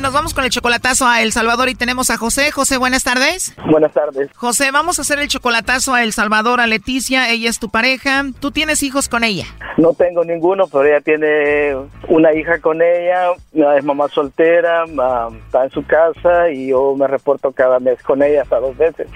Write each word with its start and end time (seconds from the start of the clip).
Nos 0.00 0.12
vamos 0.12 0.34
con 0.34 0.44
el 0.44 0.50
chocolatazo 0.50 1.06
a 1.06 1.22
El 1.22 1.32
Salvador 1.32 1.68
y 1.68 1.74
tenemos 1.74 2.10
a 2.10 2.16
José. 2.16 2.50
José, 2.50 2.76
buenas 2.76 3.04
tardes. 3.04 3.54
Buenas 3.70 3.92
tardes. 3.92 4.28
José, 4.34 4.70
vamos 4.70 4.98
a 4.98 5.02
hacer 5.02 5.18
el 5.18 5.28
chocolatazo 5.28 5.94
a 5.94 6.02
El 6.02 6.12
Salvador, 6.12 6.60
a 6.60 6.66
Leticia. 6.66 7.30
Ella 7.30 7.48
es 7.48 7.58
tu 7.58 7.70
pareja. 7.70 8.24
¿Tú 8.40 8.50
tienes 8.50 8.82
hijos 8.82 9.08
con 9.08 9.24
ella? 9.24 9.46
No 9.78 9.94
tengo 9.94 10.24
ninguno, 10.24 10.66
pero 10.66 10.84
ella 10.84 11.00
tiene 11.00 11.76
una 12.08 12.34
hija 12.34 12.58
con 12.60 12.82
ella. 12.82 13.32
Es 13.76 13.84
mamá 13.84 14.08
soltera, 14.08 14.84
está 14.84 15.64
en 15.64 15.70
su 15.70 15.84
casa 15.86 16.50
y 16.50 16.68
yo 16.68 16.94
me 16.96 17.06
reporto 17.06 17.52
cada 17.52 17.78
mes 17.78 18.02
con 18.02 18.22
ella 18.22 18.42
hasta 18.42 18.60
dos 18.60 18.76
veces. 18.76 19.06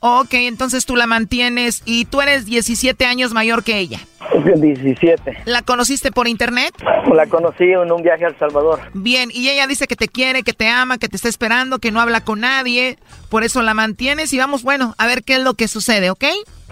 Ok, 0.00 0.34
entonces 0.34 0.86
tú 0.86 0.94
la 0.94 1.06
mantienes 1.06 1.82
y 1.84 2.04
tú 2.04 2.20
eres 2.20 2.44
17 2.44 3.04
años 3.06 3.32
mayor 3.32 3.64
que 3.64 3.78
ella. 3.78 3.98
17. 4.56 5.42
¿La 5.44 5.62
conociste 5.62 6.12
por 6.12 6.28
internet? 6.28 6.74
La 7.12 7.26
conocí 7.26 7.64
en 7.64 7.90
un 7.90 8.02
viaje 8.02 8.24
a 8.24 8.28
El 8.28 8.38
Salvador. 8.38 8.80
Bien, 8.94 9.30
y 9.32 9.48
ella 9.48 9.66
dice 9.66 9.86
que 9.86 9.96
te 9.96 10.08
quiere, 10.08 10.42
que 10.42 10.52
te 10.52 10.68
ama, 10.68 10.98
que 10.98 11.08
te 11.08 11.16
está 11.16 11.28
esperando, 11.28 11.78
que 11.78 11.90
no 11.90 12.00
habla 12.00 12.22
con 12.22 12.40
nadie. 12.40 12.98
Por 13.30 13.44
eso 13.44 13.62
la 13.62 13.74
mantienes 13.74 14.32
y 14.32 14.38
vamos, 14.38 14.62
bueno, 14.62 14.94
a 14.98 15.06
ver 15.06 15.22
qué 15.22 15.34
es 15.34 15.42
lo 15.42 15.54
que 15.54 15.68
sucede, 15.68 16.10
¿ok? 16.10 16.24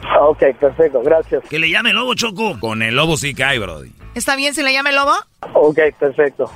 Ah, 0.02 0.26
ok, 0.26 0.42
perfecto, 0.58 1.02
gracias. 1.02 1.42
Que 1.48 1.58
le 1.58 1.70
llame 1.70 1.92
lobo, 1.92 2.14
Choco. 2.14 2.58
Con 2.58 2.82
el 2.82 2.96
lobo 2.96 3.16
sí 3.16 3.34
cae, 3.34 3.58
brody. 3.58 3.92
¿Está 4.14 4.36
bien 4.36 4.54
si 4.54 4.62
le 4.62 4.72
llame 4.72 4.92
lobo? 4.92 5.12
Ok, 5.52 5.78
perfecto. 5.98 6.50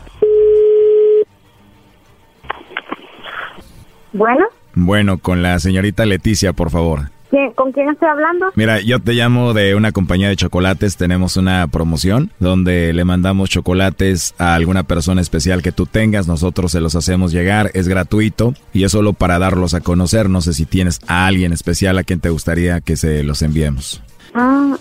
Bueno. 4.13 4.47
Bueno, 4.75 5.19
con 5.19 5.43
la 5.43 5.59
señorita 5.59 6.05
Leticia, 6.05 6.53
por 6.53 6.71
favor. 6.71 7.14
¿Con 7.55 7.73
quién 7.73 7.89
estoy 7.89 8.09
hablando? 8.09 8.47
Mira, 8.55 8.81
yo 8.81 9.01
te 9.01 9.13
llamo 9.13 9.55
de 9.55 9.75
una 9.75 9.93
compañía 9.93 10.29
de 10.29 10.37
chocolates. 10.37 10.97
Tenemos 10.97 11.37
una 11.37 11.67
promoción 11.69 12.31
donde 12.39 12.93
le 12.93 13.05
mandamos 13.05 13.51
chocolates 13.51 14.35
a 14.39 14.55
alguna 14.55 14.85
persona 14.85 15.21
especial 15.21 15.63
que 15.63 15.73
tú 15.73 15.87
tengas. 15.87 16.29
Nosotros 16.29 16.73
se 16.73 16.81
los 16.81 16.95
hacemos 16.95 17.33
llegar. 17.33 17.71
Es 17.75 17.89
gratuito 17.89 18.55
y 18.73 18.85
es 18.85 18.93
solo 18.93 19.13
para 19.15 19.39
darlos 19.39 19.75
a 19.75 19.81
conocer. 19.81 20.29
No 20.31 20.41
sé 20.41 20.55
si 20.55 20.65
tienes 20.65 21.01
a 21.09 21.27
alguien 21.27 21.53
especial 21.53 21.99
a 21.99 22.05
quien 22.05 22.21
te 22.21 22.31
gustaría 22.31 22.81
que 22.81 22.97
se 22.97 23.23
los 23.25 23.43
enviemos. 23.43 24.03
Ah, 24.35 24.77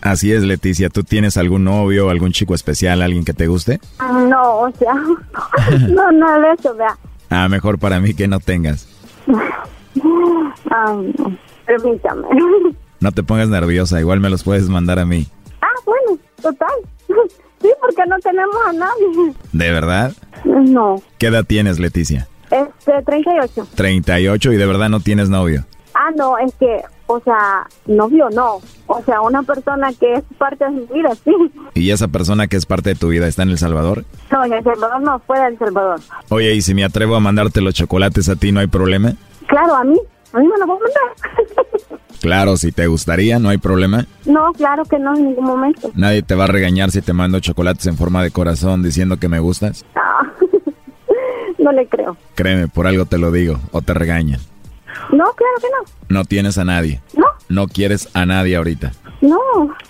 Así 0.00 0.32
es, 0.32 0.42
Leticia. 0.42 0.88
¿Tú 0.88 1.04
tienes 1.04 1.36
algún 1.36 1.64
novio, 1.64 2.10
algún 2.10 2.32
chico 2.32 2.54
especial, 2.54 3.02
alguien 3.02 3.24
que 3.24 3.34
te 3.34 3.46
guste? 3.46 3.80
No, 4.00 4.60
o 4.60 4.70
sea, 4.78 4.94
no, 5.88 6.12
no 6.12 6.40
de 6.40 6.52
eso, 6.58 6.74
vea. 6.74 6.96
Ah, 7.30 7.48
mejor 7.48 7.78
para 7.78 8.00
mí 8.00 8.14
que 8.14 8.28
no 8.28 8.40
tengas. 8.40 8.88
No. 10.70 11.02
Permítame. 11.68 12.26
No 13.00 13.12
te 13.12 13.22
pongas 13.22 13.48
nerviosa, 13.48 14.00
igual 14.00 14.18
me 14.20 14.30
los 14.30 14.42
puedes 14.42 14.68
mandar 14.68 14.98
a 14.98 15.04
mí. 15.04 15.28
Ah, 15.60 15.66
bueno, 15.84 16.18
total. 16.42 16.68
Sí, 17.60 17.68
porque 17.80 18.02
no 18.08 18.16
tenemos 18.20 18.54
a 18.68 18.72
nadie. 18.72 19.34
¿De 19.52 19.72
verdad? 19.72 20.12
No. 20.44 21.02
¿Qué 21.18 21.26
edad 21.26 21.44
tienes, 21.44 21.80
Leticia? 21.80 22.28
Este, 22.52 23.02
38. 23.04 23.66
38 23.74 24.52
y 24.52 24.56
de 24.56 24.64
verdad 24.64 24.88
no 24.88 25.00
tienes 25.00 25.28
novio. 25.28 25.66
Ah, 25.92 26.10
no, 26.16 26.38
es 26.38 26.54
que, 26.54 26.82
o 27.08 27.18
sea, 27.18 27.66
novio 27.86 28.28
no. 28.30 28.60
O 28.86 29.02
sea, 29.04 29.22
una 29.22 29.42
persona 29.42 29.92
que 29.92 30.14
es 30.14 30.22
parte 30.38 30.66
de 30.66 30.70
mi 30.70 30.86
vida, 30.86 31.10
sí. 31.24 31.32
¿Y 31.74 31.90
esa 31.90 32.06
persona 32.06 32.46
que 32.46 32.56
es 32.56 32.64
parte 32.64 32.90
de 32.90 32.94
tu 32.94 33.08
vida 33.08 33.26
está 33.26 33.42
en 33.42 33.50
El 33.50 33.58
Salvador? 33.58 34.04
No, 34.30 34.44
en 34.44 34.52
El 34.52 34.62
Salvador 34.62 35.00
no, 35.00 35.18
fuera 35.18 35.46
de 35.46 35.54
El 35.54 35.58
Salvador. 35.58 36.00
Oye, 36.28 36.54
¿y 36.54 36.62
si 36.62 36.74
me 36.74 36.84
atrevo 36.84 37.16
a 37.16 37.20
mandarte 37.20 37.60
los 37.60 37.74
chocolates 37.74 38.28
a 38.28 38.36
ti, 38.36 38.52
no 38.52 38.60
hay 38.60 38.68
problema? 38.68 39.14
Claro, 39.48 39.74
a 39.74 39.82
mí. 39.82 39.98
A 40.32 40.38
mí 40.38 40.46
me 40.46 40.58
lo 40.58 40.66
voy 40.66 40.76
a 40.76 40.80
mandar. 40.80 41.98
Claro, 42.20 42.56
si 42.56 42.72
te 42.72 42.88
gustaría, 42.88 43.38
no 43.38 43.48
hay 43.48 43.58
problema. 43.58 44.04
No, 44.26 44.52
claro 44.52 44.84
que 44.84 44.98
no, 44.98 45.14
en 45.16 45.28
ningún 45.28 45.44
momento. 45.44 45.92
Nadie 45.94 46.22
te 46.22 46.34
va 46.34 46.44
a 46.44 46.48
regañar 46.48 46.90
si 46.90 47.00
te 47.00 47.12
mando 47.12 47.38
chocolates 47.38 47.86
en 47.86 47.96
forma 47.96 48.24
de 48.24 48.32
corazón 48.32 48.82
diciendo 48.82 49.18
que 49.18 49.28
me 49.28 49.38
gustas. 49.38 49.84
No, 49.94 50.72
no 51.64 51.72
le 51.72 51.86
creo. 51.86 52.16
Créeme, 52.34 52.66
por 52.66 52.88
algo 52.88 53.06
te 53.06 53.18
lo 53.18 53.30
digo, 53.30 53.60
o 53.70 53.82
te 53.82 53.94
regañan. 53.94 54.40
No, 55.12 55.24
claro 55.32 55.54
que 55.60 55.68
no. 55.70 56.16
No 56.16 56.24
tienes 56.24 56.58
a 56.58 56.64
nadie. 56.64 57.00
No. 57.16 57.26
No 57.48 57.68
quieres 57.68 58.08
a 58.14 58.26
nadie 58.26 58.56
ahorita. 58.56 58.92
No. 59.20 59.38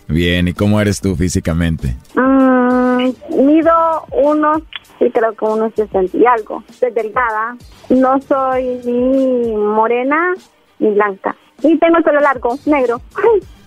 Bien, 0.07 0.49
¿y 0.49 0.53
cómo 0.53 0.81
eres 0.83 1.01
tú 1.01 1.17
físicamente? 1.17 1.97
Mm, 2.15 3.09
mido 3.43 3.73
unos, 4.13 4.63
sí 4.99 5.11
creo 5.13 5.33
que 5.35 5.45
unos 5.45 5.73
sesenta 5.75 6.17
y 6.17 6.27
algo. 6.27 6.63
Soy 6.79 6.91
delgada. 6.93 7.57
No 7.89 8.21
soy 8.21 8.81
ni 8.85 9.53
morena 9.57 10.35
ni 10.79 10.91
blanca. 10.91 11.35
Y 11.63 11.77
tengo 11.79 11.99
el 11.99 12.05
pelo 12.05 12.21
largo, 12.21 12.59
negro. 12.67 13.01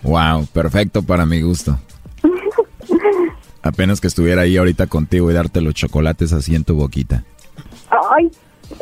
Wow, 0.02 0.46
perfecto 0.52 1.02
para 1.02 1.26
mi 1.26 1.42
gusto. 1.42 1.76
Apenas 3.62 4.00
que 4.00 4.08
estuviera 4.08 4.42
ahí 4.42 4.56
ahorita 4.56 4.86
contigo 4.86 5.30
y 5.30 5.34
darte 5.34 5.60
los 5.60 5.74
chocolates 5.74 6.32
así 6.32 6.54
en 6.54 6.64
tu 6.64 6.74
boquita. 6.74 7.24
Ay, 7.90 8.30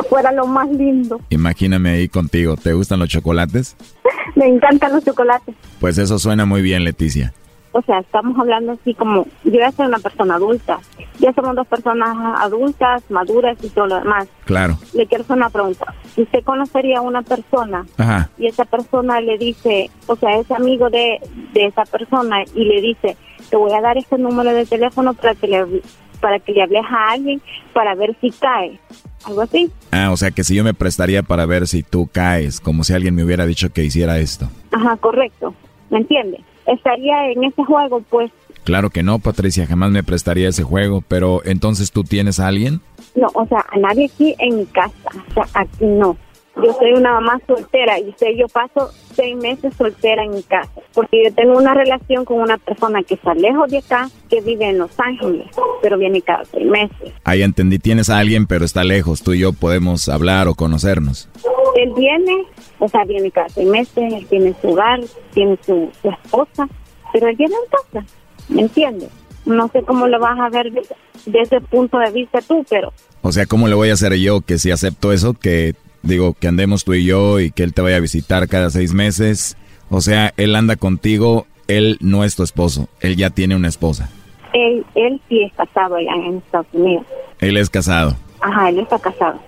fuera 0.08 0.32
lo 0.32 0.46
más 0.46 0.70
lindo. 0.70 1.20
Imagíname 1.28 1.90
ahí 1.90 2.08
contigo. 2.08 2.56
¿Te 2.56 2.72
gustan 2.72 3.00
los 3.00 3.08
chocolates? 3.08 3.76
Me 4.36 4.46
encantan 4.46 4.92
los 4.92 5.04
chocolates. 5.04 5.54
Pues 5.80 5.98
eso 5.98 6.18
suena 6.18 6.46
muy 6.46 6.62
bien, 6.62 6.84
Leticia. 6.84 7.34
O 7.72 7.82
sea, 7.82 8.00
estamos 8.00 8.36
hablando 8.38 8.72
así 8.72 8.94
como, 8.94 9.26
yo 9.44 9.52
ya 9.52 9.70
soy 9.70 9.86
una 9.86 9.98
persona 9.98 10.34
adulta. 10.34 10.78
Ya 11.20 11.32
somos 11.32 11.54
dos 11.54 11.66
personas 11.66 12.16
adultas, 12.40 13.02
maduras 13.10 13.56
y 13.62 13.68
todo 13.68 13.86
lo 13.86 13.98
demás. 14.00 14.26
Claro. 14.44 14.76
Le 14.92 15.06
quiero 15.06 15.22
hacer 15.22 15.36
una 15.36 15.50
pregunta. 15.50 15.94
Si 16.14 16.22
usted 16.22 16.42
conocería 16.42 16.98
a 16.98 17.02
una 17.02 17.22
persona 17.22 17.86
Ajá. 17.96 18.30
y 18.38 18.46
esa 18.46 18.64
persona 18.64 19.20
le 19.20 19.38
dice, 19.38 19.90
o 20.06 20.16
sea, 20.16 20.36
es 20.38 20.50
amigo 20.50 20.90
de, 20.90 21.20
de 21.52 21.66
esa 21.66 21.84
persona 21.84 22.42
y 22.54 22.64
le 22.64 22.80
dice, 22.80 23.16
te 23.48 23.56
voy 23.56 23.72
a 23.72 23.80
dar 23.80 23.96
este 23.98 24.18
número 24.18 24.52
de 24.52 24.66
teléfono 24.66 25.14
para 25.14 25.34
que 25.34 25.46
le, 25.46 25.82
para 26.20 26.38
que 26.40 26.52
le 26.52 26.62
hables 26.62 26.84
a 26.90 27.12
alguien 27.12 27.40
para 27.72 27.94
ver 27.94 28.16
si 28.20 28.30
cae. 28.30 28.80
Algo 29.26 29.42
así. 29.42 29.70
Ah, 29.92 30.10
o 30.10 30.16
sea 30.16 30.30
que 30.30 30.42
si 30.42 30.54
yo 30.54 30.64
me 30.64 30.74
prestaría 30.74 31.22
para 31.22 31.44
ver 31.46 31.66
si 31.68 31.82
tú 31.82 32.08
caes, 32.10 32.58
como 32.60 32.84
si 32.84 32.94
alguien 32.94 33.14
me 33.14 33.22
hubiera 33.22 33.44
dicho 33.46 33.70
que 33.70 33.84
hiciera 33.84 34.18
esto. 34.18 34.48
Ajá, 34.72 34.96
correcto. 34.96 35.54
¿Me 35.90 35.98
entiende? 35.98 36.42
Estaría 36.66 37.30
en 37.30 37.44
ese 37.44 37.64
juego, 37.64 38.02
pues. 38.10 38.30
Claro 38.64 38.90
que 38.90 39.02
no, 39.02 39.18
Patricia, 39.18 39.66
jamás 39.66 39.90
me 39.90 40.02
prestaría 40.02 40.48
ese 40.48 40.62
juego, 40.62 41.02
pero 41.06 41.40
entonces 41.44 41.90
tú 41.90 42.04
tienes 42.04 42.38
a 42.40 42.48
alguien? 42.48 42.80
No, 43.14 43.26
o 43.34 43.46
sea, 43.46 43.64
a 43.70 43.78
nadie 43.78 44.10
aquí 44.12 44.34
en 44.38 44.58
mi 44.58 44.66
casa. 44.66 44.92
O 45.30 45.34
sea, 45.34 45.46
aquí 45.54 45.84
no. 45.84 46.16
yo 46.62 46.72
soy 46.74 46.92
una 46.92 47.14
mamá 47.14 47.40
soltera 47.46 47.98
y 47.98 48.12
sé, 48.18 48.36
yo 48.36 48.46
paso 48.48 48.90
seis 49.14 49.36
meses 49.36 49.74
soltera 49.76 50.24
en 50.24 50.32
mi 50.32 50.42
casa, 50.42 50.70
porque 50.94 51.24
yo 51.24 51.34
tengo 51.34 51.56
una 51.56 51.74
relación 51.74 52.24
con 52.24 52.40
una 52.40 52.58
persona 52.58 53.02
que 53.02 53.14
está 53.14 53.34
lejos 53.34 53.70
de 53.70 53.78
acá, 53.78 54.08
que 54.28 54.40
vive 54.40 54.68
en 54.68 54.78
Los 54.78 54.98
Ángeles, 54.98 55.46
pero 55.82 55.98
viene 55.98 56.20
cada 56.22 56.44
seis 56.44 56.66
meses. 56.66 57.12
Ahí 57.24 57.42
entendí, 57.42 57.78
tienes 57.78 58.10
a 58.10 58.18
alguien, 58.18 58.46
pero 58.46 58.64
está 58.64 58.84
lejos, 58.84 59.22
tú 59.22 59.32
y 59.32 59.40
yo 59.40 59.52
podemos 59.52 60.08
hablar 60.08 60.48
o 60.48 60.54
conocernos. 60.54 61.28
Él 61.76 61.92
viene, 61.96 62.44
o 62.78 62.88
sea, 62.88 63.04
viene 63.04 63.30
cada 63.30 63.48
seis 63.48 63.68
meses, 63.68 64.12
él 64.12 64.26
tiene 64.26 64.54
su 64.60 64.68
hogar, 64.68 65.00
tiene 65.32 65.58
su, 65.64 65.90
esposa, 66.02 66.68
pero 67.12 67.28
él 67.28 67.36
viene 67.36 67.54
en 67.54 67.70
casa, 67.70 68.06
¿me 68.48 68.62
entiendes? 68.62 69.10
No 69.44 69.68
sé 69.68 69.82
cómo 69.82 70.06
lo 70.06 70.18
vas 70.20 70.38
a 70.38 70.48
ver 70.48 70.70
desde, 70.72 70.94
desde 71.26 71.42
ese 71.42 71.60
punto 71.60 71.98
de 71.98 72.10
vista 72.10 72.40
tú, 72.40 72.64
pero... 72.68 72.92
O 73.22 73.32
sea, 73.32 73.46
¿cómo 73.46 73.68
le 73.68 73.74
voy 73.74 73.90
a 73.90 73.94
hacer 73.94 74.14
yo 74.14 74.40
que 74.40 74.58
si 74.58 74.70
acepto 74.70 75.12
eso, 75.12 75.34
que 75.34 75.74
Digo, 76.02 76.34
que 76.34 76.48
andemos 76.48 76.84
tú 76.84 76.94
y 76.94 77.04
yo 77.04 77.40
y 77.40 77.50
que 77.50 77.62
él 77.62 77.74
te 77.74 77.82
vaya 77.82 77.96
a 77.96 78.00
visitar 78.00 78.48
cada 78.48 78.70
seis 78.70 78.94
meses. 78.94 79.56
O 79.90 80.00
sea, 80.00 80.32
él 80.36 80.56
anda 80.56 80.76
contigo, 80.76 81.46
él 81.68 81.98
no 82.00 82.24
es 82.24 82.36
tu 82.36 82.42
esposo, 82.42 82.88
él 83.00 83.16
ya 83.16 83.30
tiene 83.30 83.56
una 83.56 83.68
esposa. 83.68 84.08
Él, 84.52 84.84
él 84.94 85.20
sí 85.28 85.42
es 85.42 85.52
casado 85.52 85.96
allá 85.96 86.12
en 86.14 86.38
Estados 86.38 86.66
Unidos. 86.72 87.06
Él 87.40 87.56
es 87.56 87.68
casado. 87.68 88.16
Ajá, 88.40 88.70
él 88.70 88.80
está 88.80 88.98
casado. 88.98 89.38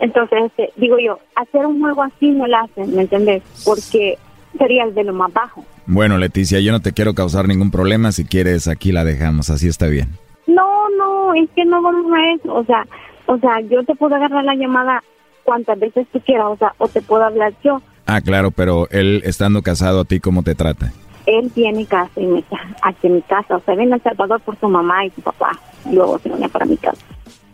Entonces, 0.00 0.44
este, 0.46 0.72
digo 0.76 0.98
yo, 0.98 1.18
hacer 1.34 1.66
un 1.66 1.80
juego 1.80 2.02
así 2.02 2.30
no 2.30 2.46
lo 2.46 2.56
hacen, 2.56 2.94
¿me 2.94 3.02
entendés? 3.02 3.42
Porque 3.64 4.18
sería 4.58 4.84
el 4.84 4.94
de 4.94 5.04
lo 5.04 5.12
más 5.12 5.32
bajo. 5.32 5.64
Bueno, 5.86 6.18
Leticia, 6.18 6.60
yo 6.60 6.72
no 6.72 6.80
te 6.80 6.92
quiero 6.92 7.14
causar 7.14 7.46
ningún 7.48 7.70
problema. 7.70 8.12
Si 8.12 8.24
quieres, 8.24 8.68
aquí 8.68 8.92
la 8.92 9.04
dejamos. 9.04 9.50
Así 9.50 9.68
está 9.68 9.86
bien. 9.86 10.08
No, 10.46 10.88
no, 10.98 11.34
es 11.34 11.48
que 11.54 11.64
no 11.64 11.80
vamos 11.82 12.12
a 12.12 12.34
eso. 12.34 12.54
O 12.54 12.64
sea, 12.64 12.84
o 13.26 13.38
sea, 13.38 13.60
yo 13.60 13.84
te 13.84 13.94
puedo 13.94 14.14
agarrar 14.14 14.44
la 14.44 14.54
llamada 14.54 15.02
cuantas 15.44 15.78
veces 15.78 16.06
tú 16.12 16.20
quieras, 16.20 16.46
o 16.48 16.56
sea, 16.56 16.74
o 16.78 16.88
te 16.88 17.00
puedo 17.00 17.24
hablar 17.24 17.54
yo. 17.64 17.80
Ah, 18.06 18.20
claro, 18.20 18.50
pero 18.50 18.88
él 18.90 19.22
estando 19.24 19.62
casado 19.62 20.00
a 20.00 20.04
ti, 20.04 20.20
¿cómo 20.20 20.42
te 20.42 20.54
trata? 20.54 20.92
Él 21.26 21.50
tiene 21.52 21.86
casa 21.86 22.20
y 22.20 22.26
me 22.26 22.44
aquí 22.82 23.06
en 23.06 23.14
mi 23.14 23.22
casa, 23.22 23.56
o 23.56 23.60
sea, 23.60 23.74
viene 23.74 23.94
a 23.94 23.96
El 23.96 24.02
Salvador 24.02 24.40
por 24.40 24.58
su 24.58 24.68
mamá 24.68 25.04
y 25.04 25.10
su 25.10 25.22
papá, 25.22 25.58
y 25.90 25.94
luego 25.94 26.18
se 26.18 26.28
viene 26.28 26.48
para 26.48 26.66
mi 26.66 26.76
casa. 26.76 27.04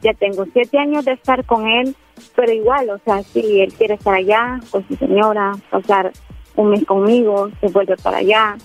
Ya 0.02 0.12
tengo 0.14 0.44
siete 0.52 0.78
años 0.78 1.04
de 1.04 1.12
estar 1.12 1.44
con 1.44 1.66
él, 1.66 1.96
pero 2.34 2.52
igual, 2.52 2.90
o 2.90 2.98
sea, 3.04 3.22
si 3.22 3.60
él 3.60 3.72
quiere 3.72 3.94
estar 3.94 4.14
allá 4.14 4.60
con 4.70 4.86
su 4.88 4.96
señora, 4.96 5.52
pasar 5.70 6.12
un 6.56 6.70
mes 6.70 6.84
conmigo, 6.84 7.50
se 7.60 7.68
vuelve 7.68 7.96
para 7.96 8.18
allá, 8.18 8.56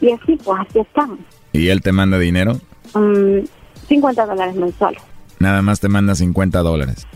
y 0.00 0.12
así, 0.12 0.36
pues 0.36 0.60
así 0.60 0.80
estamos. 0.80 1.18
¿Y 1.52 1.68
él 1.68 1.82
te 1.82 1.92
manda 1.92 2.18
dinero? 2.18 2.52
50 2.92 4.24
mm, 4.24 4.28
dólares 4.28 4.54
mensuales. 4.54 5.02
Nada 5.38 5.62
más 5.62 5.80
te 5.80 5.88
manda 5.88 6.14
50 6.14 6.60
dólares 6.60 7.06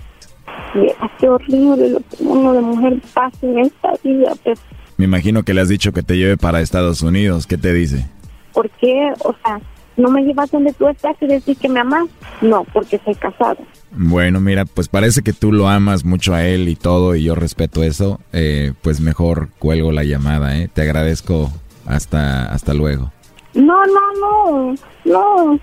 qué 1.19 1.28
horrible 1.28 1.90
lo 1.90 1.98
que 1.98 2.16
uno 2.20 2.52
de 2.52 2.60
mujer 2.60 3.00
pasa 3.12 3.38
en 3.42 3.60
esta 3.60 3.92
vida. 4.02 4.32
Pues. 4.42 4.60
Me 4.96 5.04
imagino 5.04 5.42
que 5.42 5.54
le 5.54 5.60
has 5.60 5.69
dicho 5.69 5.92
que 5.92 6.02
te 6.02 6.16
lleve 6.16 6.37
para 6.37 6.60
Estados 6.60 7.02
Unidos. 7.02 7.46
¿Qué 7.46 7.56
te 7.56 7.72
dice? 7.72 8.06
¿Por 8.52 8.70
qué? 8.70 9.12
O 9.20 9.34
sea, 9.44 9.60
¿no 9.96 10.11
me 10.11 10.23
llevas 10.23 10.50
donde 10.50 10.73
tú 10.73 10.88
estás 10.88 11.17
y 11.20 11.26
decir 11.26 11.56
que 11.56 11.69
me 11.69 11.81
amas? 11.81 12.08
No, 12.41 12.64
porque 12.73 13.00
soy 13.05 13.14
casado. 13.14 13.58
Bueno, 13.93 14.41
mira, 14.41 14.64
pues 14.64 14.88
parece 14.88 15.23
que 15.23 15.32
tú 15.32 15.52
lo 15.52 15.69
amas 15.69 16.05
mucho 16.05 16.35
a 16.35 16.44
él 16.44 16.69
y 16.69 16.76
todo, 16.76 17.14
y 17.14 17.25
yo 17.25 17.35
respeto 17.35 17.82
eso. 17.82 18.20
Eh, 18.32 18.73
pues 18.82 19.00
mejor 19.00 19.50
cuelgo 19.58 19.93
la 19.93 20.05
llamada, 20.05 20.58
¿eh? 20.58 20.69
Te 20.73 20.82
agradezco. 20.82 21.50
Hasta, 21.87 22.46
hasta 22.46 22.73
luego. 22.73 23.12
No, 23.55 23.85
no, 23.85 24.12
no, 24.20 24.75
no. 25.05 25.61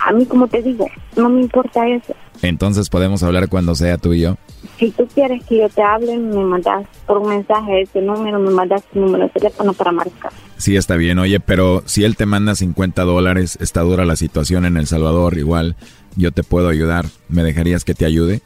A 0.00 0.12
mí, 0.12 0.26
como 0.26 0.48
te 0.48 0.62
digo, 0.62 0.86
no 1.16 1.28
me 1.28 1.42
importa 1.42 1.86
eso. 1.88 2.14
Entonces 2.42 2.90
podemos 2.90 3.22
hablar 3.22 3.48
cuando 3.48 3.74
sea 3.74 3.98
tú 3.98 4.12
y 4.12 4.20
yo. 4.20 4.36
Si 4.78 4.90
tú 4.90 5.06
quieres 5.14 5.44
que 5.44 5.58
yo 5.58 5.68
te 5.68 5.82
hable, 5.82 6.16
me 6.18 6.44
mandas 6.44 6.86
por 7.06 7.18
un 7.18 7.28
mensaje 7.28 7.82
ese 7.82 8.00
número, 8.00 8.38
me 8.38 8.50
mandas 8.50 8.82
tu 8.84 9.00
número 9.00 9.24
de 9.24 9.30
teléfono 9.30 9.72
para 9.72 9.92
marcar. 9.92 10.32
Sí, 10.64 10.76
está 10.76 10.96
bien. 10.96 11.18
Oye, 11.18 11.40
pero 11.40 11.82
si 11.84 12.04
él 12.04 12.16
te 12.16 12.24
manda 12.24 12.54
50 12.54 13.02
dólares, 13.02 13.58
está 13.60 13.82
dura 13.82 14.06
la 14.06 14.16
situación 14.16 14.64
en 14.64 14.78
El 14.78 14.86
Salvador, 14.86 15.36
igual 15.36 15.76
yo 16.16 16.32
te 16.32 16.42
puedo 16.42 16.70
ayudar. 16.70 17.04
¿Me 17.28 17.42
dejarías 17.42 17.84
que 17.84 17.92
te 17.92 18.06
ayude? 18.06 18.40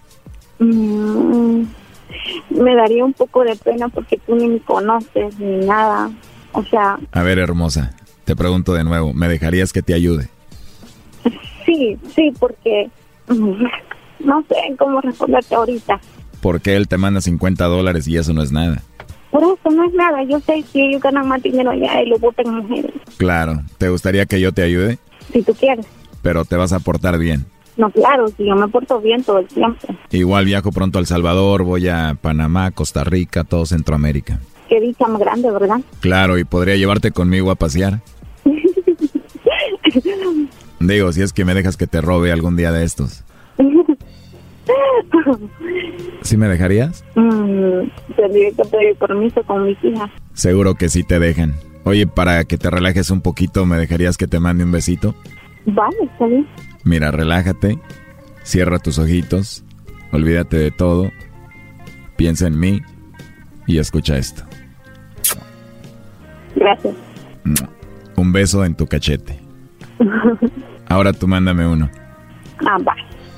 Mm, 0.58 1.62
me 2.50 2.74
daría 2.74 3.04
un 3.04 3.12
poco 3.12 3.44
de 3.44 3.54
pena 3.54 3.88
porque 3.88 4.16
tú 4.26 4.34
ni 4.34 4.48
me 4.48 4.58
conoces 4.58 5.38
ni 5.38 5.64
nada. 5.64 6.10
O 6.50 6.64
sea... 6.64 6.98
A 7.12 7.22
ver, 7.22 7.38
hermosa, 7.38 7.94
te 8.24 8.34
pregunto 8.34 8.74
de 8.74 8.82
nuevo, 8.82 9.14
¿me 9.14 9.28
dejarías 9.28 9.72
que 9.72 9.82
te 9.82 9.94
ayude? 9.94 10.28
Sí, 11.64 11.96
sí, 12.16 12.32
porque 12.36 12.90
no 13.28 14.44
sé 14.48 14.56
cómo 14.76 15.00
responderte 15.02 15.54
ahorita. 15.54 16.00
¿Por 16.40 16.60
qué 16.62 16.74
él 16.74 16.88
te 16.88 16.98
manda 16.98 17.20
50 17.20 17.64
dólares 17.66 18.08
y 18.08 18.16
eso 18.16 18.32
no 18.32 18.42
es 18.42 18.50
nada? 18.50 18.82
Por 19.30 19.42
eso 19.42 19.70
no 19.70 19.84
es 19.84 19.94
nada. 19.94 20.22
Yo 20.25 20.40
sé 20.40 20.64
que 20.72 20.88
ellos 20.88 21.02
ganan 21.02 21.28
más 21.28 21.42
dinero 21.42 21.70
allá 21.70 22.02
y 22.02 22.08
lo 22.08 22.19
votan 22.19 22.54
mujeres. 22.54 22.92
Claro. 23.16 23.62
¿Te 23.78 23.88
gustaría 23.88 24.26
que 24.26 24.40
yo 24.40 24.52
te 24.52 24.62
ayude? 24.62 24.98
Si 25.32 25.42
tú 25.42 25.54
quieres. 25.54 25.86
Pero 26.22 26.44
te 26.44 26.56
vas 26.56 26.72
a 26.72 26.80
portar 26.80 27.19
bien. 27.19 27.46
No, 27.76 27.90
claro, 27.90 28.26
si 28.36 28.44
yo 28.44 28.56
me 28.56 28.66
porto 28.66 29.00
bien 29.00 29.22
todo 29.22 29.38
el 29.38 29.46
tiempo. 29.46 29.86
Igual 30.10 30.46
viajo 30.46 30.72
pronto 30.72 30.98
a 30.98 31.00
El 31.00 31.06
Salvador, 31.06 31.62
voy 31.62 31.86
a 31.86 32.16
Panamá, 32.20 32.72
Costa 32.72 33.04
Rica, 33.04 33.44
todo 33.44 33.66
Centroamérica. 33.66 34.40
Qué 34.69 34.80
dicha 34.80 35.06
más 35.06 35.20
grande, 35.20 35.50
¿verdad? 35.50 35.80
Claro, 36.00 36.38
y 36.38 36.44
podría 36.44 36.75
llevarte 36.75 37.12
conmigo 37.12 37.52
a 37.52 37.54
pasear. 37.54 38.00
Digo, 40.80 41.12
si 41.12 41.22
es 41.22 41.32
que 41.32 41.44
me 41.44 41.54
dejas 41.54 41.76
que 41.76 41.86
te 41.86 42.00
robe 42.00 42.32
algún 42.32 42.56
día 42.56 42.72
de 42.72 42.84
estos. 42.84 43.22
¿Sí 46.22 46.36
me 46.36 46.48
dejarías? 46.48 47.04
Mm, 47.14 47.88
tendría 48.16 48.50
que 48.50 48.64
pedir 48.70 48.96
permiso 48.96 49.42
con 49.44 49.64
mis 49.64 49.82
hijas. 49.84 50.10
Seguro 50.34 50.74
que 50.74 50.88
sí 50.88 51.04
te 51.04 51.18
dejan. 51.18 51.54
Oye, 51.84 52.06
para 52.06 52.44
que 52.44 52.58
te 52.58 52.70
relajes 52.70 53.10
un 53.10 53.20
poquito, 53.20 53.64
¿me 53.66 53.76
dejarías 53.76 54.16
que 54.16 54.26
te 54.26 54.40
mande 54.40 54.64
un 54.64 54.72
besito? 54.72 55.14
Vale, 55.66 55.96
está 56.02 56.26
bien. 56.26 56.46
Mira, 56.84 57.10
relájate, 57.10 57.78
cierra 58.42 58.78
tus 58.78 58.98
ojitos, 58.98 59.64
olvídate 60.12 60.56
de 60.56 60.70
todo, 60.70 61.10
piensa 62.16 62.46
en 62.46 62.58
mí 62.58 62.82
y 63.66 63.78
escucha 63.78 64.16
esto. 64.18 64.42
Gracias. 66.56 66.94
Un 68.16 68.32
beso 68.32 68.64
en 68.64 68.74
tu 68.74 68.86
cachete. 68.86 69.38
Ahora 70.88 71.12
tú 71.12 71.28
mándame 71.28 71.66
uno. 71.66 71.88
Ah, 72.66 72.76
va. 72.86 72.94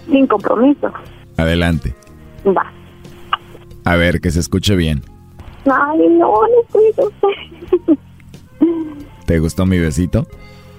Sin 0.06 0.26
compromiso. 0.26 0.90
Adelante. 1.40 1.94
Va. 2.46 2.72
A 3.84 3.96
ver, 3.96 4.20
que 4.20 4.31
se 4.31 4.40
escuche 4.40 4.76
bien. 4.76 5.02
Ay, 5.64 5.98
no, 6.19 6.32
no 6.32 7.88
¿Te 9.26 9.38
gustó 9.38 9.66
mi 9.66 9.78
besito? 9.78 10.26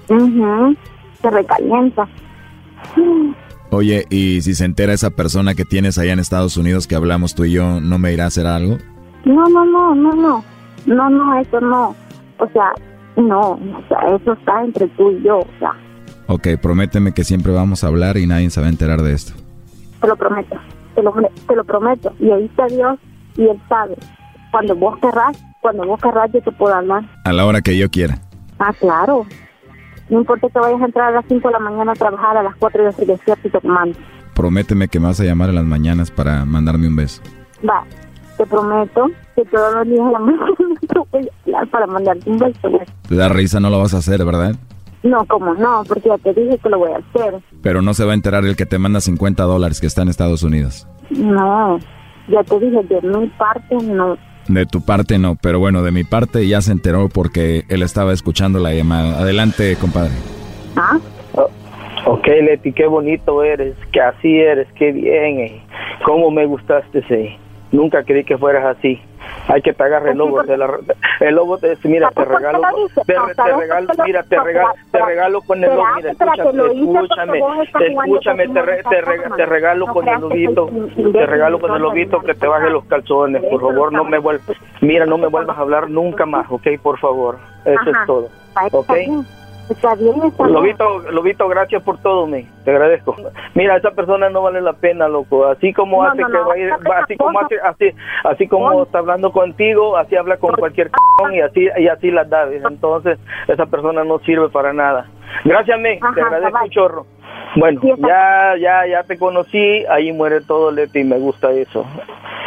Mhm. 0.10 0.76
Se 1.22 1.30
recalienta. 1.30 2.08
Oye, 3.70 4.06
¿y 4.10 4.42
si 4.42 4.54
se 4.54 4.66
entera 4.66 4.94
esa 4.94 5.12
persona 5.12 5.56
que 5.56 5.64
tienes 5.64 5.98
allá 5.98 6.14
en 6.14 6.20
Estados 6.20 6.58
Unidos 6.58 6.88
que 6.88 6.96
hablamos 6.96 7.36
tú 7.36 7.46
y 7.46 7.54
yo, 7.54 7.80
no 7.80 7.98
me 7.98 8.12
irá 8.12 8.26
a 8.26 8.28
hacer 8.28 8.48
algo? 8.48 8.78
No, 9.24 9.48
no, 9.48 9.66
no, 9.66 9.96
no, 9.96 10.14
no. 10.14 10.44
No, 10.86 11.10
no, 11.10 11.40
eso 11.40 11.62
no. 11.62 11.96
O 12.40 12.48
sea, 12.52 12.74
no, 13.16 13.52
o 13.52 13.84
sea, 13.88 14.16
eso 14.16 14.34
está 14.34 14.64
entre 14.64 14.88
tú 14.90 15.12
y 15.12 15.24
yo, 15.24 15.40
o 15.40 15.48
sea. 15.60 15.72
Ok, 16.28 16.48
prométeme 16.62 17.14
que 17.14 17.24
siempre 17.24 17.52
vamos 17.52 17.84
a 17.84 17.88
hablar 17.88 18.18
y 18.18 18.28
nadie 18.28 18.50
se 18.50 18.60
va 18.60 18.68
a 18.68 18.72
enterar 18.72 19.02
de 19.02 19.14
esto. 19.14 19.34
Te 20.02 20.08
lo 20.08 20.16
prometo, 20.16 20.56
te 20.96 21.04
lo, 21.04 21.14
te 21.48 21.56
lo 21.56 21.64
prometo. 21.64 22.14
Y 22.20 22.32
ahí 22.32 22.46
está 22.46 22.66
Dios 22.68 23.00
y 23.38 23.44
Él 23.44 23.62
sabe. 23.70 23.96
Cuando 24.52 24.76
vos 24.76 24.98
querrás, 25.00 25.38
cuando 25.62 25.86
vos 25.86 26.02
querrás 26.02 26.32
yo 26.34 26.42
te 26.42 26.52
puedo 26.52 26.74
hablar. 26.74 27.04
A 27.24 27.32
la 27.32 27.46
hora 27.46 27.62
que 27.62 27.78
yo 27.78 27.90
quiera. 27.90 28.18
Ah, 28.60 28.74
claro. 28.80 29.26
No 30.10 30.20
importa 30.20 30.48
que 30.50 30.60
vayas 30.60 30.82
a 30.82 30.86
entrar 30.86 31.08
a 31.10 31.12
las 31.12 31.26
5 31.28 31.48
de 31.48 31.54
la 31.54 31.60
mañana 31.60 31.94
a 31.94 31.96
trabajar, 31.96 32.36
a 32.36 32.44
las 32.44 32.56
4 32.58 32.82
y 33.00 33.06
despierto 33.06 33.48
y 33.48 33.52
te 33.52 33.68
mando. 33.68 33.98
Prométeme 34.36 34.88
que 34.88 35.00
me 35.00 35.08
vas 35.08 35.20
a 35.22 35.24
llamar 35.24 35.50
a 35.50 35.54
las 35.54 35.64
mañanas 35.64 36.12
para 36.12 36.44
mandarme 36.46 36.88
un 36.88 36.96
beso. 36.96 37.22
Va, 37.68 37.86
te 38.38 38.46
prometo 38.46 39.08
que 39.36 39.46
todos 39.46 39.74
los 39.76 39.88
días 39.88 40.02
a 40.02 40.12
la 40.12 40.20
mañana 40.20 40.46
para 41.72 41.88
mandarte 41.88 42.30
un 42.30 42.40
beso. 42.40 42.70
Te 43.08 43.16
da 43.16 43.30
risa, 43.30 43.60
no 43.60 43.70
lo 43.70 43.80
vas 43.80 43.94
a 43.94 43.98
hacer, 43.98 44.26
¿verdad? 44.26 44.56
No, 45.04 45.26
como 45.26 45.54
no, 45.56 45.84
porque 45.88 46.10
ya 46.10 46.18
te 46.18 46.34
dije 46.34 46.58
que 46.60 46.70
lo 46.70 46.80
voy 46.80 46.92
a 46.92 46.98
hacer. 46.98 47.42
Pero 47.64 47.82
no 47.82 47.94
se 47.94 48.06
va 48.06 48.12
a 48.12 48.16
enterar 48.16 48.46
el 48.46 48.56
que 48.56 48.66
te 48.66 48.78
manda 48.78 49.02
50 49.02 49.44
dólares 49.44 49.82
que 49.82 49.88
está 49.88 50.04
en 50.04 50.10
Estados 50.10 50.44
Unidos. 50.44 50.88
No, 51.10 51.80
ya 52.28 52.44
te 52.44 52.60
dije, 52.60 52.84
de 52.84 53.02
mi 53.02 53.28
parte 53.30 53.76
no. 53.84 54.18
De 54.48 54.66
tu 54.66 54.84
parte 54.84 55.18
no, 55.18 55.36
pero 55.42 55.60
bueno, 55.60 55.82
de 55.82 55.92
mi 55.92 56.04
parte 56.04 56.48
ya 56.48 56.62
se 56.62 56.72
enteró 56.72 57.10
porque 57.10 57.64
él 57.70 57.82
estaba 57.84 58.14
escuchando 58.14 58.60
la 58.60 58.74
llamada. 58.74 59.20
Adelante, 59.20 59.76
compadre. 59.80 60.12
¿Ah? 60.76 61.00
ok, 62.06 62.28
Leti, 62.28 62.74
qué 62.74 62.88
bonito 62.88 63.44
eres, 63.44 63.76
que 63.92 64.02
así 64.02 64.40
eres, 64.40 64.68
qué 64.76 64.92
bien. 64.92 65.40
Eh. 65.40 65.64
¿Cómo 66.06 66.32
me 66.32 66.46
gustaste, 66.46 67.04
sí? 67.08 67.38
Nunca 67.72 68.04
creí 68.04 68.24
que 68.24 68.38
fueras 68.38 68.78
así. 68.78 69.00
Hay 69.52 69.62
que 69.62 69.74
te 69.74 69.84
agarre 69.84 70.16
lobo, 70.16 70.44
te 70.44 70.56
la, 70.56 70.80
El 71.20 71.36
lobo 71.36 71.58
te 71.58 71.72
dice, 71.72 71.90
mira, 71.90 72.10
te 72.12 72.24
regalo, 72.24 72.62
te, 73.06 73.14
regalo, 73.14 73.88
mira, 74.06 74.24
te 74.24 74.40
regalo, 74.40 74.74
te 74.92 75.06
regalo 75.06 75.42
con 75.42 75.64
el 75.64 75.70
lobo, 75.70 75.86
mira, 75.96 76.12
escúchame, 76.12 77.40
escúchame, 77.40 77.40
escúchame, 77.88 78.48
te, 78.48 79.46
regalo 79.46 79.88
con 79.88 80.08
el 80.08 80.22
lobito, 80.22 80.70
te 81.12 81.26
regalo 81.26 81.60
con 81.60 81.76
el 81.76 81.82
lobito 81.82 82.22
que 82.22 82.34
te 82.34 82.48
baje 82.48 82.70
los 82.70 82.86
calzones, 82.86 83.44
por 83.44 83.60
favor, 83.60 83.92
no 83.92 84.06
me 84.06 84.20
vuelvas, 84.20 84.46
mira, 84.80 85.06
no 85.06 85.18
me 85.18 85.28
vuelvas 85.28 85.58
a 85.58 85.62
hablar 85.62 85.90
nunca 85.90 86.26
más, 86.26 86.50
ok, 86.50 86.68
por 86.82 86.98
favor, 87.00 87.38
eso 87.66 87.90
es 87.90 88.06
todo, 88.06 88.30
ok. 88.72 88.94
Está 89.70 89.96
bien, 89.96 90.22
está 90.24 90.48
Lobito, 90.48 91.00
Lobito, 91.12 91.48
gracias 91.48 91.82
por 91.84 91.98
todo, 92.00 92.28
me. 92.28 92.46
Te 92.66 92.72
agradezco. 92.72 93.16
Mira, 93.56 93.78
esa 93.78 93.92
persona 93.92 94.30
no 94.30 94.42
vale 94.42 94.62
la 94.62 94.74
pena, 94.74 95.08
loco. 95.08 95.46
Así 95.46 95.72
como 95.74 96.04
hace 96.04 96.18
que 96.18 96.38
va 96.38 96.54
a 96.54 96.58
ir, 96.58 96.72
así 97.04 97.16
como 97.16 97.40
hace, 97.40 97.56
así, 97.64 97.96
así 98.24 98.48
como 98.48 98.84
está 98.84 99.00
hablando 99.00 99.32
contigo, 99.32 99.96
así 99.96 100.16
habla 100.16 100.38
con 100.38 100.56
cualquier 100.56 100.90
c 100.90 101.36
y 101.36 101.40
así 101.42 101.70
y 101.78 101.88
así 101.88 102.12
las 102.12 102.30
da. 102.30 102.52
Entonces, 102.52 103.18
esa 103.48 103.66
persona 103.66 104.04
no 104.04 104.20
sirve 104.20 104.50
para 104.50 104.74
nada. 104.74 105.08
Gracias, 105.46 105.80
me. 105.80 105.98
te 105.98 106.22
agradezco 106.22 106.64
un 106.64 106.70
chorro. 106.70 107.06
Bueno, 107.56 107.82
ya, 107.98 108.56
ya, 108.60 108.86
ya 108.88 109.04
te 109.04 109.18
conocí. 109.18 109.86
Ahí 109.90 110.12
muere 110.12 110.42
todo, 110.42 110.72
Leti. 110.72 111.04
Me 111.04 111.18
gusta 111.18 111.52
eso. 111.52 111.86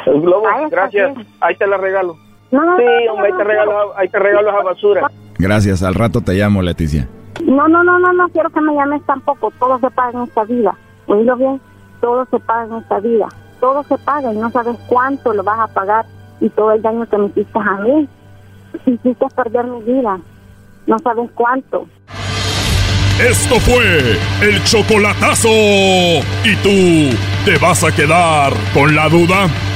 El 0.07 0.21
globo, 0.21 0.47
gracias. 0.71 1.17
Ahí 1.41 1.57
te 1.57 1.67
la 1.67 1.77
regalo. 1.77 2.17
sí, 2.51 3.09
hombre, 3.11 3.27
ahí 3.27 3.33
te 3.37 3.45
regalo, 3.45 3.97
ahí 3.97 4.09
te 4.09 4.19
regalo 4.19 4.51
esa 4.51 4.63
basura. 4.63 5.11
Gracias, 5.39 5.83
al 5.83 5.95
rato 5.95 6.21
te 6.21 6.35
llamo, 6.35 6.63
Leticia. 6.63 7.09
No, 7.45 7.69
no, 7.69 7.83
no, 7.83 7.99
no, 7.99 8.13
no 8.13 8.29
quiero 8.29 8.51
que 8.51 8.61
me 8.61 8.75
llames 8.75 9.03
tampoco. 9.07 9.53
Todo 9.59 9.79
se 9.79 9.91
paga 9.91 10.19
en 10.19 10.25
esta 10.25 10.45
vida. 10.45 10.75
Oído 11.07 11.37
bien, 11.37 11.61
todo 12.01 12.27
se 12.31 12.39
paga 12.39 12.65
en 12.65 12.83
esta 12.83 13.01
vida. 13.01 13.29
Todo 13.61 13.83
se 13.85 13.99
paga 13.99 14.33
y 14.33 14.37
no 14.37 14.51
sabes 14.51 14.77
cuánto 14.89 15.33
lo 15.33 15.43
vas 15.43 15.59
a 15.59 15.69
pagar 15.69 16.07
y 16.41 16.49
todo 16.51 16.73
el 16.73 16.83
daño 16.83 17.07
que 17.07 17.19
me 17.19 17.27
hiciste 17.27 17.59
a 17.59 17.81
mí. 17.83 18.09
Hiciste 18.87 19.27
perder 19.35 19.67
mi 19.67 19.83
vida. 19.83 20.19
No 20.87 20.99
sabes 20.99 21.31
cuánto. 21.35 21.87
Esto 23.21 23.61
fue 23.61 24.19
el 24.43 24.63
chocolatazo. 24.65 25.49
¿Y 25.49 26.57
tú 26.63 27.17
te 27.45 27.57
vas 27.59 27.85
a 27.85 27.93
quedar 27.95 28.53
con 28.75 28.95
la 28.95 29.09
duda? 29.09 29.49